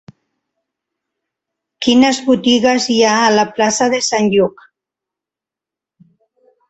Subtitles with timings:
[1.87, 4.65] Quines botigues hi ha a la plaça de Sant Lluc?